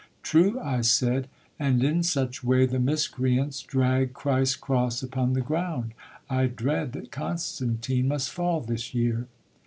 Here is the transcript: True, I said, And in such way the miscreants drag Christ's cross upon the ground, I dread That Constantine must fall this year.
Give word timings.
True, 0.23 0.59
I 0.59 0.81
said, 0.81 1.29
And 1.59 1.83
in 1.83 2.01
such 2.01 2.43
way 2.43 2.65
the 2.65 2.79
miscreants 2.79 3.61
drag 3.61 4.13
Christ's 4.13 4.55
cross 4.55 5.03
upon 5.03 5.33
the 5.33 5.41
ground, 5.41 5.93
I 6.27 6.47
dread 6.47 6.93
That 6.93 7.11
Constantine 7.11 8.07
must 8.07 8.31
fall 8.31 8.61
this 8.61 8.95
year. 8.95 9.27